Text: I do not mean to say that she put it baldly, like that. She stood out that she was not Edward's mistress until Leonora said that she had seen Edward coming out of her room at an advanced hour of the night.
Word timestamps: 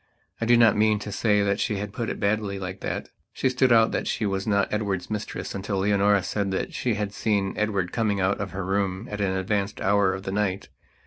I 0.41 0.47
do 0.47 0.57
not 0.57 0.75
mean 0.75 0.97
to 0.97 1.11
say 1.11 1.43
that 1.43 1.59
she 1.59 1.85
put 1.85 2.09
it 2.09 2.19
baldly, 2.19 2.57
like 2.57 2.79
that. 2.79 3.09
She 3.33 3.49
stood 3.49 3.71
out 3.71 3.91
that 3.91 4.07
she 4.07 4.25
was 4.25 4.47
not 4.47 4.73
Edward's 4.73 5.11
mistress 5.11 5.53
until 5.53 5.77
Leonora 5.77 6.23
said 6.23 6.49
that 6.49 6.73
she 6.73 6.95
had 6.95 7.13
seen 7.13 7.53
Edward 7.55 7.91
coming 7.91 8.19
out 8.19 8.39
of 8.41 8.49
her 8.49 8.65
room 8.65 9.07
at 9.11 9.21
an 9.21 9.33
advanced 9.37 9.79
hour 9.79 10.11
of 10.15 10.23
the 10.23 10.31
night. 10.31 10.69